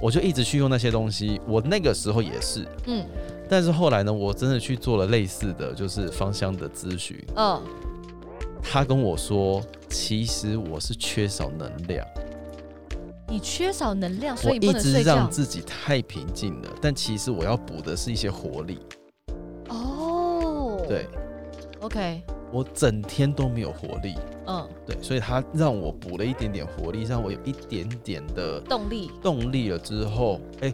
[0.00, 1.40] 我就一直去用那些东西。
[1.48, 3.04] 我那个时候也是，嗯
[3.48, 7.16] 但是后来呢，我真的去做了类似的就是芳香的咨询。
[7.36, 7.62] 嗯，
[8.62, 12.06] 他跟我说，其实我是缺少能量，
[13.26, 15.30] 你缺少能量，所我以不一直让。
[15.30, 16.68] 自己太平静了。
[16.80, 18.78] 但其实我要补的是一些活力。
[19.68, 21.06] 哦，对
[21.80, 24.14] ，OK，我整天都没有活力，
[24.46, 30.72] 嗯，对，所以他让我补了一点点活力，让我有一点点的动力，动力了之后，哎、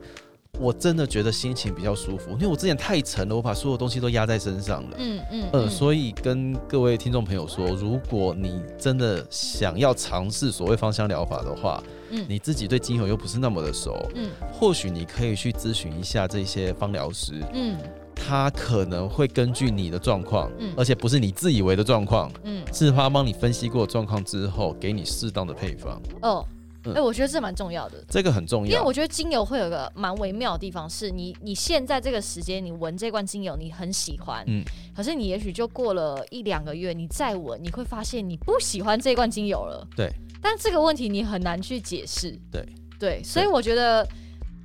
[0.60, 4.96] 我真的觉得心情比较舒服，因为我之前太沉了，我把所有东西都压在身上了。
[4.98, 5.70] 嗯嗯呃，嗯。
[5.70, 12.24] 所以跟各位听众朋友说，如果你真的想要尝试所谓芳香疗法的话，嗯。
[12.28, 14.30] 你自己对精油又不是那么的熟，嗯。
[14.52, 17.76] 或许你可以去咨询一下这些芳疗师，嗯。
[18.14, 20.72] 他可能会根据你的状况，嗯。
[20.76, 26.46] 而且不是你自以为的状况，嗯，是他帮你分析过状况之后，给你适当的配方，哦，
[26.90, 28.04] 哎、嗯我觉得这蛮重要的。
[28.08, 28.72] 这个很重要。
[28.72, 34.62] 因为我觉得精油会有个蛮微妙的地方，是你你现在这个时间你闻这罐精油你很喜欢，嗯
[34.94, 39.86] 可是你也许就过了一两个月，你再闻你会发现你不喜欢这罐精油了。
[39.96, 42.38] 对，但这个问题你很难去解释。
[42.50, 42.64] 对
[42.98, 44.06] 对，所以我觉得，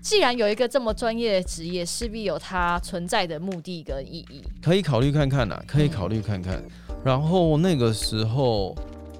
[0.01, 4.43] 既然有一个这么专业的职业，势必有它存在的目的跟意义。
[4.62, 6.63] 可以考虑看看呐、可以考虑看看。
[7.03, 8.75] 然后那个时候，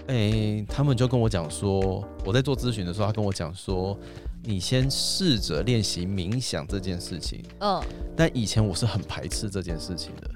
[0.10, 3.98] 哎、他们就跟我讲说，我在做咨询的时候，他跟我讲说，
[4.43, 7.43] 你先试着练习冥想这件事情。
[7.60, 7.80] 嗯，
[8.17, 10.30] 但以前我是很排斥这件事情的。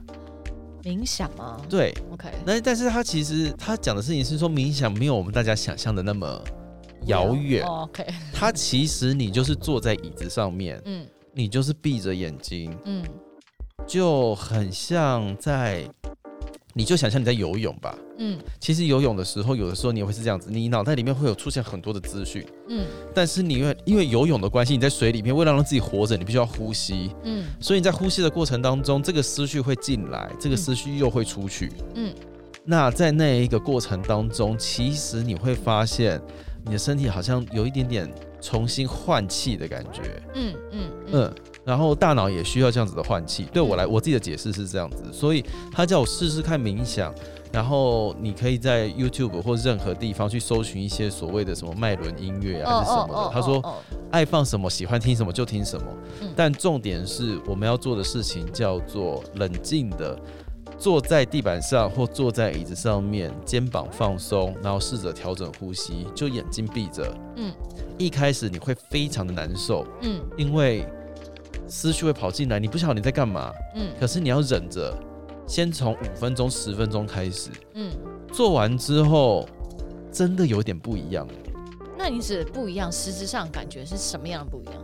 [0.83, 6.43] 冥想吗对，？OK，那但是他其实他讲的事情是说，冥想没有我们大家想象的那么
[7.07, 7.65] 遥远。
[7.65, 13.03] 哦 OK， 他其实你就是坐在椅子上面，嗯你就是闭着眼睛，嗯
[13.87, 15.89] 就很像在，
[16.73, 17.97] 你就想象你在游泳吧。
[18.17, 18.37] 嗯。
[18.59, 22.85] 其实游泳的时候，有的时候你也会是这样子，你脑袋里面会有出现很多的资讯，嗯。
[23.13, 27.45] 但是你因为因为游泳的关系，你在水里面为了让自己活着，你必须要呼吸，嗯。
[27.59, 31.71] 所以你在呼吸的过程当中，这个思绪会进来，这个思绪又会出去。
[31.95, 32.13] 嗯。
[32.65, 36.21] 那在那一个过程当中，其实你会发现，
[36.65, 38.09] 你的身体好像有一点点
[38.39, 40.01] 重新换气的感觉，
[40.33, 40.91] 嗯嗯。
[41.11, 41.33] 嗯，
[41.65, 43.45] 然后大脑也需要这样子的换气。
[43.53, 47.13] 对我来，我自己的解释是这样子，所以他叫我试试看冥想，
[47.51, 53.29] 然后你可以在 YouTube 或任何地方去搜寻一些所谓的什么脉轮音乐啊，还是什么的。
[53.33, 53.75] 他说哦
[54.11, 55.85] 爱放什么，喜欢听什么就听什么
[56.21, 60.17] 嗯，但重点是我们要做的事情叫做冷静的。
[60.75, 67.15] 坐在地板上或坐在椅子上面，肩膀放松，然后试着调整呼吸，就眼睛闭着。
[67.37, 67.53] 嗯
[67.97, 70.85] 一开始你会非常的难受，嗯因为
[71.73, 73.89] 思绪会跑进来，你不晓得你在干嘛，嗯。
[73.99, 74.95] 可是你要忍着，
[75.47, 77.89] 先从五分钟、十分钟开始，嗯，
[78.31, 79.49] 做完之后，
[80.11, 81.27] 真的有点不一样。
[81.97, 84.75] 那你指的不一样，实质上感觉是什么样的不一样？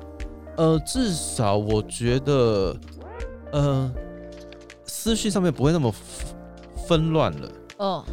[0.58, 2.76] 呃，至少我觉得，
[3.52, 3.92] 呃，
[4.86, 8.04] 思绪上面不会那么纷纷乱了，哦。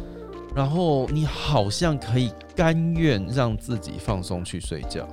[0.55, 5.07] 然后你好像可以甘愿让自己放松去睡觉。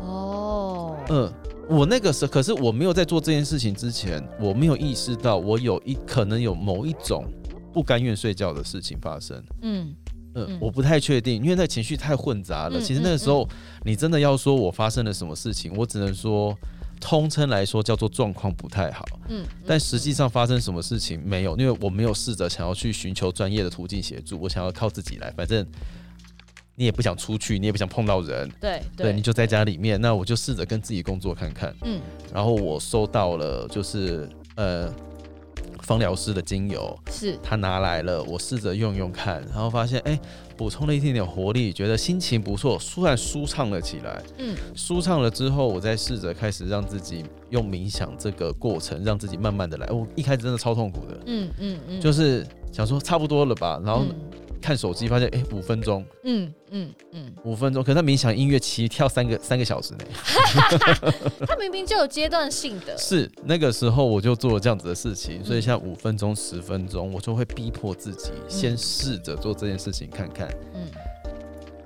[0.00, 1.32] 哦，嗯，
[1.68, 7.24] 我那个时候，可是我没有在做这件事情之前，我没有意识到我有一可能有某一种
[7.72, 9.42] 不甘愿睡觉的事情发生。
[9.62, 9.94] 嗯
[10.34, 12.78] 嗯，嗯我不太确定，因为那情绪太混杂了。
[12.78, 13.48] 嗯其实那个时候，
[13.84, 16.56] 你真的要说我发生了什么事情，我只能说，
[17.00, 19.04] 通称来说叫做状况不太好。
[19.28, 25.32] 嗯，但实际上发生什么事情没有，因为我没有试着想要去寻求专业的途径协助，我想要靠自己来。
[25.36, 25.66] 反正
[26.76, 30.00] 你也不想出去，你也不想碰到人，对对，你就在家里面。
[30.00, 31.74] 那我就试着跟自己工作看看。
[31.82, 32.00] 嗯
[32.32, 34.92] 然后我收到了，就是呃，
[35.80, 40.20] 芳疗师的精油，是他拿来了，我试着用用看，然后发现哎，
[40.54, 44.22] 补充了一点点活力，觉得心情不错，突然舒畅了起来。
[44.36, 49.86] 嗯舒畅了之后，我再试着开始让自己用冥想这个过程，让自己慢慢的来。
[49.86, 54.14] 我一开始真的超痛苦的，嗯嗯嗯，就是想说差不多了吧，然后嗯
[54.60, 60.04] 看手机发现哎五分钟，嗯嗯嗯，五分钟，可是他冥想音乐其实跳三个三个小时呢。
[61.46, 70.48] 他明明就有阶段性的， 是那个时候我就做了这样子的事情，所以嗯像五分钟、十分钟，我就会逼迫自己先试着做这件事情看看。
[70.74, 70.86] 嗯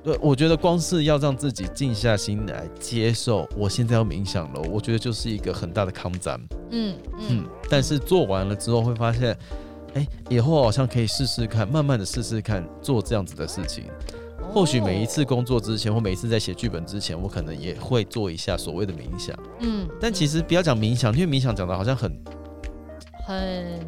[0.02, 6.40] 对，我觉得光是要让自己静下心来接受，我现在要冥想了，我觉得就是一个很大的抗战。
[6.70, 9.36] 嗯嗯嗯，但是做完了之后会发现，
[9.94, 13.84] 哎，以后好像可以试试看，慢慢的试试看做这样子的事情。
[14.52, 19.36] 或许每一次哦，工作之前，或每一次在写剧本之前，我可能也会做一下所谓的冥想。
[19.60, 22.10] 嗯，但其实实不要讲冥想，因为冥想讲的好像很
[23.26, 23.80] 很，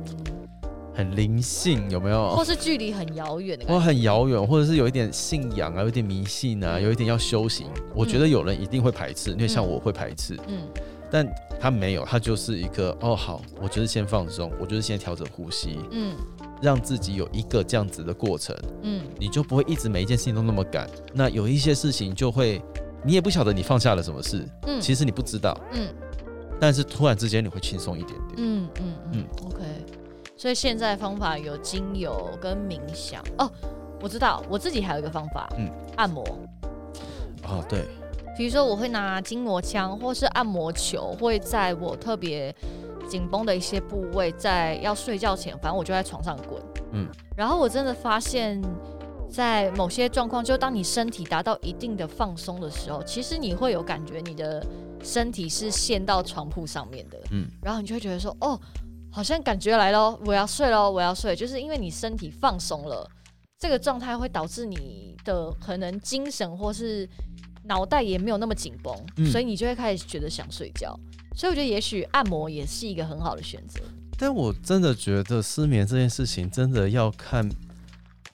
[0.94, 2.44] 很灵性，有没有或？
[2.44, 7.66] 是距离很遥远的或，很遥远，或者是有一点信仰啊，有一点迷信啊，有一点要修行。
[7.94, 10.60] 我觉得有人一定会排斥，因为像嗯我会排斥，嗯
[11.12, 11.28] 但
[11.60, 16.16] 他没有，他就是一个哦好，我就是先放松，我就是先调整呼吸，嗯。
[16.62, 19.02] 让自己有一个这样子的过程，嗯。
[19.18, 20.88] 你就不会一直每一件事情都那么赶。
[21.12, 22.62] 那有一些事情就会，
[23.04, 25.88] 你也不晓得你放下了什么事，嗯，其实你不知道，嗯。
[26.58, 28.34] 但是突然之间你会轻松一点点。
[28.36, 29.64] 嗯嗯嗯嗯，OK。
[30.36, 33.20] 所以现在方法有精油跟冥想。
[33.38, 33.50] 哦，
[34.00, 35.68] 我知道，我自己还有一个方法，嗯。
[35.96, 36.24] 按摩。
[37.42, 37.86] 哦，对，
[38.36, 42.54] 比如说，我会拿筋膜枪或是按摩球，会在我特别
[43.08, 46.62] 紧绷的一些部位，在要睡觉前，反正我就在床上滚。
[46.92, 48.60] 嗯，然后我真的发现，
[49.30, 54.64] 在某些状况，就当你身体达到一定的放松的时候，其实你会有感觉，你的
[55.02, 57.18] 身体是陷到床铺上面的。
[57.30, 58.58] 嗯然后你就会觉得说，哦，
[59.10, 63.06] 好像感觉来了，我要睡了，我要睡，就是因为你身体放松了，
[63.58, 67.08] 这个状态会导致你的可能精神或是
[67.64, 70.98] 脑袋也没有那么紧绷，嗯所以你就会开始觉得想睡觉。
[71.34, 73.80] 所以我觉得也许按摩也是一个很好的选择。
[74.18, 77.48] 但我真的觉得失眠这件事情真的要看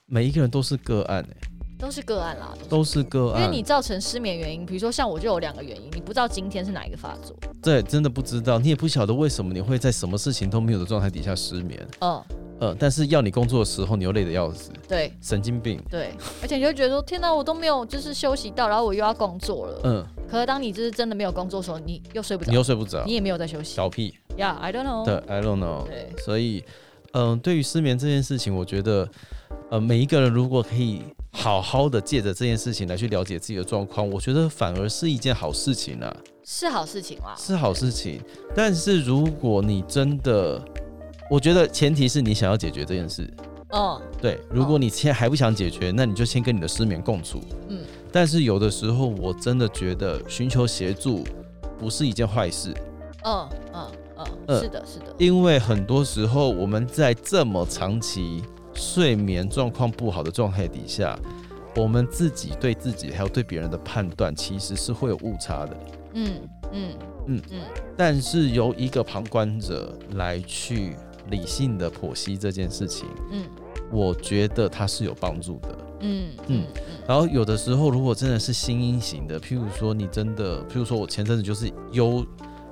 [0.05, 1.37] 每一个人都是个案、欸，
[1.79, 3.55] 都是个案啦，都是个案因为。
[3.55, 11.87] 你造成失眠原因，比如说像我就有两个原因，你不知道今天是哪一个发作，对，真的不知道，你也不晓得为什么你会在什么事情都没有的状态底下失眠。
[12.01, 12.21] 嗯，
[12.59, 15.81] 呃，但是要你工作的时候，你又累得要死，对神经病。
[15.89, 19.81] 对，而且你就觉得说，天哪，我都没有就是休息到，然后我又要工作了。
[19.85, 23.75] 嗯，可是当你就是真的没有工作的时候，你又睡不着你，又睡不着你，也没有在休息。
[23.75, 24.13] 小屁。
[24.37, 25.05] Yeah，I don't know。
[25.05, 25.85] 对，I don't know。
[25.85, 26.63] 对，所以，
[27.13, 29.09] 嗯、对于失眠这件事情，我觉得，
[29.71, 37.35] 呃，每一个人如果可以好好的借着这件事情来去了解自己的状况，我觉得反而是一件好事情啊，是好事情啦。
[37.37, 38.21] 是好事情。
[38.55, 40.61] 但是如果你真的，
[41.29, 43.31] 我觉得前提是你想要解决这件事。
[43.69, 47.39] 哦对，如果你现在还不想解决，那你就先跟你的失眠共处。
[47.67, 51.23] 嗯，但是有的时候，我真的觉得寻求协助
[51.77, 52.73] 不是一件坏事，
[53.25, 55.13] 嗯嗯嗯，呃是的，是的。
[55.19, 61.17] 因为很多时候我们在这么长期睡眠状况不好的状态底下，
[61.75, 65.77] 我们自己对自己还有对别人的判断其实是会有误差的。
[66.15, 66.33] 嗯
[66.71, 66.91] 嗯
[67.27, 67.61] 嗯嗯
[67.95, 70.95] 但是由一个旁观者来去
[71.29, 73.43] 理性的剖析这件事情，嗯。
[73.91, 75.77] 我觉得它是有帮助的。
[76.01, 82.23] 嗯嗯嗯然后有的时候，如果真的是心因型的，譬如说你真的，譬如说我前阵子就是忧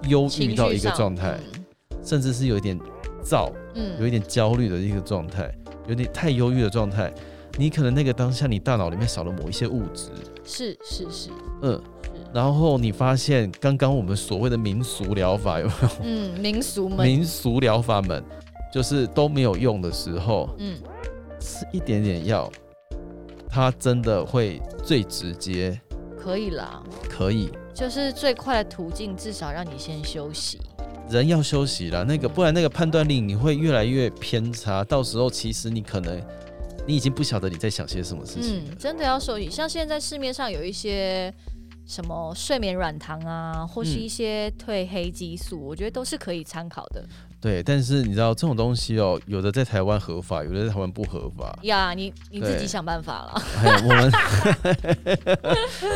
[0.07, 1.39] 忧郁到一个状态，
[2.03, 2.79] 甚至是有一点
[3.23, 5.51] 躁，嗯，有一点焦虑的一个状态，
[5.87, 7.11] 有点太忧郁的状态，
[7.57, 10.11] 你可能那个当下你大脑里面少了某一些物质，
[10.45, 11.29] 是是是，
[11.63, 11.81] 嗯，
[12.31, 15.89] 然后你发现刚刚我们所谓的民俗疗法有没有？
[16.03, 18.23] 嗯，民俗们，民俗疗法们
[18.71, 20.77] 就是都没有用的时候，嗯
[21.39, 22.51] 吃一点点药，
[23.49, 25.79] 它真的会最直接
[26.17, 27.51] 可以啦，可以。
[27.73, 30.59] 就是最快的途径，至少让你先休息。
[31.09, 36.21] 人要休息啦，那个不然那个判断力你会越来越偏差，到时候其实你可能
[36.87, 39.49] 你已经不晓得你在想些什么事情真的要休息。
[39.49, 41.31] 像现在市面上有一些
[41.85, 47.07] 什么睡眠软糖啊，或是嗯一些褪黑激素，我觉得都是可以参考的。
[47.47, 51.57] 对，但是你知道这种东西哦，有的在台湾合法，有的在台湾不合法。
[51.61, 54.11] 呀，你你自己想办法了， 哎我们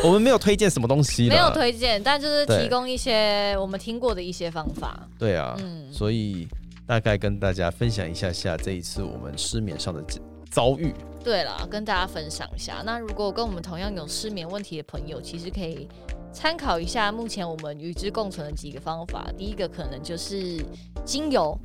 [0.04, 5.06] 我们没有推荐什么东西没有推荐，但就是提供一些我们听过的一些方法。
[5.18, 6.48] 对啊，嗯，所以
[6.86, 10.02] 大概跟大家分享一下下这一次我们失眠上的
[10.50, 10.94] 遭遇。
[11.22, 12.82] 对了，跟大家分享一下。
[12.82, 15.86] 那如果跟我们同样有失眠问题的朋友，其实可以
[16.32, 19.30] 参考一下目前我们与之共存的几个方法。
[19.36, 20.64] 第一个可能就是
[21.04, 21.56] 精油。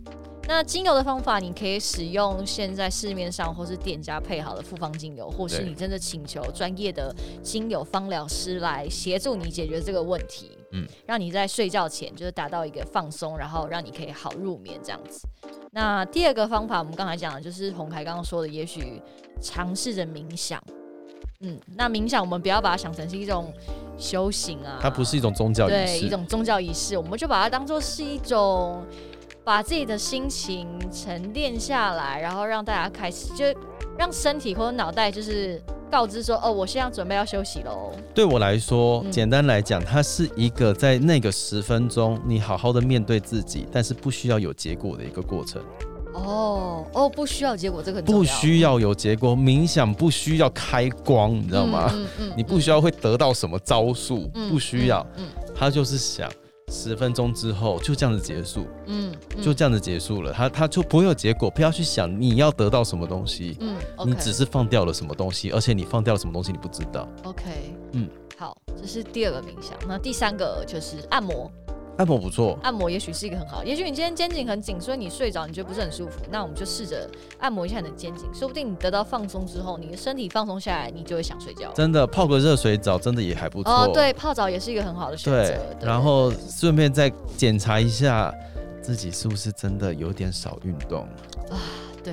[0.49, 10.57] 那精油的方法，你可以使用现在市面上或是店家配好的复方精油，或是你真的请求专业的精油芳疗师来协助你解决这个问题。
[10.71, 15.27] 嗯，让你在睡觉前就是达到一个放松，然后让你可以好入眠这样子。
[15.71, 19.01] 那第二个方法，我们刚才讲的就是红凯刚刚说的，也许
[19.41, 20.63] 尝试着冥想。
[21.41, 23.53] 嗯，那冥想我们不要把它想成是一种
[23.97, 28.83] 修行啊，它不是一种宗教仪式，对一种宗教仪式，我们就把它当做是一种
[29.43, 33.45] 把自己的心情沉淀下来，然后让大家开始就
[33.97, 37.91] 让身体或者脑袋就是告知说，哦，我现在准备要休息喽。
[38.15, 45.61] 对我来说，嗯简单来讲，它是一个在那个十分钟，你好好的面对自己，但是不需要有结果的一个过程。
[46.25, 51.89] 哦哦，不需要结果，这个很不需要有结果，冥想不需要开光，你知道吗？
[51.93, 56.29] 嗯嗯 你不需要会得到什么招数，嗯不需要，嗯他就是想
[56.71, 59.41] 十分钟之后就这样子结束，嗯，嗯。
[59.43, 63.75] 就这样子结束了，他他就不会有结果，不要去想你要得到什么东西，嗯，
[64.05, 67.07] 你只是放掉了什么东西，而且你放掉了什么东西你不知道。
[67.23, 67.43] OK，
[67.93, 69.77] 嗯，好，这是第二个冥想。
[69.87, 71.49] 那第三个就是按摩，
[71.97, 77.09] 按摩不错，按摩也许是一个很好，也许你今天肩颈很紧，所以你睡着你觉得不是很舒服，那我们就试着
[77.39, 81.71] 按摩一下你的肩颈，说不定你得到放松之后，你的身体放松下来，你就会想睡觉。
[81.73, 83.71] 真的泡个热水澡真的也还不错。
[83.71, 85.57] 哦，对，泡澡也是一个很好的选择。
[85.79, 88.33] 对，然后顺便再检查一下
[88.81, 91.07] 自己是不是真的有点少运动。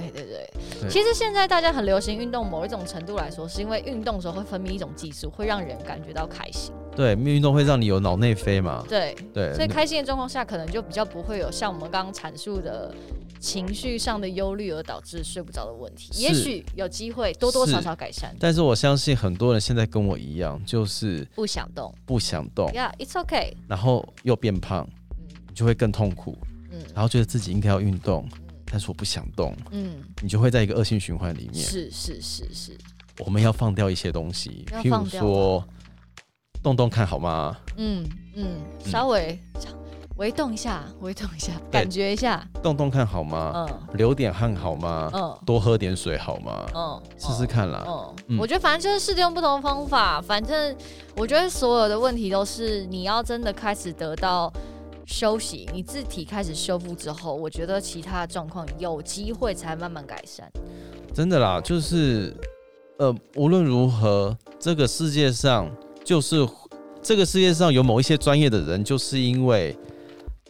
[0.01, 6.73] 对对对，对其实现在大家很流行运动，某一种程度来说，是因为运动的时候会分泌一种激素，会让人感觉到开心。
[6.97, 8.85] 对，运动会让你有脑内啡嘛？
[8.89, 12.95] 对，对，所以开心的状况下，可能就比较不会有像我们刚刚阐述的
[13.41, 16.13] 情绪上的忧虑而导致睡不着的问题。
[16.13, 18.35] 是也许有机会多多少少改善。
[18.39, 23.55] 但是我相信很多人现在跟我一样，就是不想动不想动，，Yeah，it's okay。
[23.69, 24.89] 然后又变胖，
[25.19, 26.37] 嗯你就会更痛苦。
[26.71, 28.29] 嗯然后觉得自己应该要运动，
[28.75, 31.65] 但是我不想动，嗯，你就会在一个恶性循环里面。
[31.65, 32.77] 是是是是，
[33.25, 35.65] 我们要放掉一些东西，譬如说
[36.61, 37.57] 动动看好吗？
[37.77, 38.05] 嗯
[38.35, 39.39] 嗯，稍微
[40.17, 43.53] 微动一下，微动一下，感觉一下，动动看好吗？
[43.55, 45.09] 嗯流点汗好吗？
[45.15, 46.67] 嗯多喝点水好吗？
[46.75, 47.85] 嗯，试试看啦。
[47.87, 50.77] 嗯，嗯我觉得反正就是试着用不同的方法，反正
[51.15, 54.53] 我觉得所有的问题都是你要真的开始得到
[55.07, 60.51] 休息，你自体开始修复之后，我觉得其他的状况有机会才慢慢改善。
[61.13, 62.35] 真的啦，就是
[62.99, 65.71] 呃，无论如何，这个世界上
[66.03, 66.47] 就是
[67.03, 69.77] 这个世界上有某一些专业的人，就是因为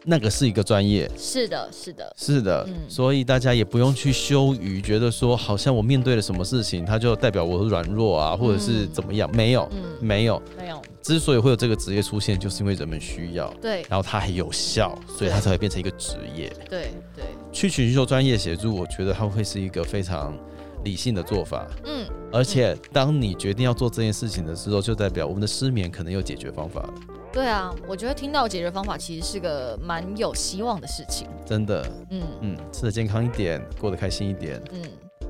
[0.04, 1.10] 那个是一个专业。
[1.16, 9.30] 是的，是的，是的，嗯所以大家也不用去羞于觉得说，好像我面对了什么事情，它就代表我软弱啊，或者是嗯怎么样？
[9.34, 10.40] 没有，嗯，没有。
[10.58, 16.52] 没有，之所以会有这个职业出现，就是因为人们需要，对然后它还有效，所以它才会变成一个职业。
[16.68, 20.36] 对对，去寻求专业协助，我觉得它会是一个非常
[20.84, 21.66] 理性的做法。
[21.84, 26.94] 嗯，而且，当你决定要做这件事情的时候，就代表我们的失眠可能有解决方法了。
[27.34, 31.26] 对啊，我觉得听到解决方法其实是个蛮有希望的事情。
[31.44, 32.22] 真的，嗯。
[32.40, 34.80] 嗯，吃的健康一点，过得开心一点，嗯，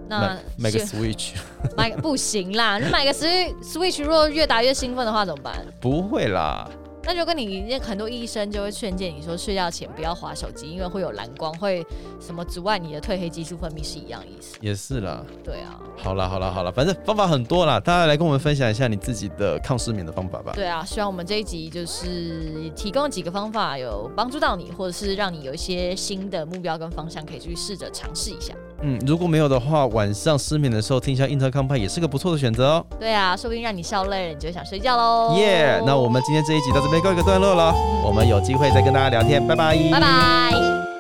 [0.06, 1.30] 那买买个 Switch，
[1.74, 5.64] 买个不行啦，你买个 Switch Switch，如果越打越兴奋的话怎么办？
[5.80, 6.68] 不会啦，
[7.06, 11.84] 那就跟你那很多医生就会劝诫你说，睡觉前不要划手机，因为会有蓝光，会
[12.20, 14.56] 什么阻碍你的褪黑激素分泌是一样意思。
[14.60, 15.22] 也是啦。
[15.42, 20.52] 对啊，好啦，好啦，好啦，反正方法很多啦，大家来跟我们分享一下你自己的抗失眠的方法吧。
[20.54, 28.54] 对啊，希望我们这一集就是提供几个方法，有帮助到你，或者是让你有一些新的目标跟方向，可以去试着尝试一下。
[28.82, 32.86] 嗯，如果没有的话，晚上失眠的时候听一下 Intercom 派也是个不错的选择哦。
[32.98, 35.34] 对啊，说不定让你笑累了，你就想睡觉喽。
[35.36, 40.93] 耶、那我们今天这一集到这边告一个段落了，我们有机会再跟大家聊天，拜拜，拜拜。